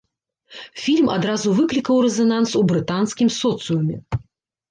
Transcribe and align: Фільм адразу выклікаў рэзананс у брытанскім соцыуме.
Фільм 0.83 1.09
адразу 1.15 1.51
выклікаў 1.59 1.95
рэзананс 2.05 2.51
у 2.59 2.61
брытанскім 2.71 3.29
соцыуме. 3.39 3.97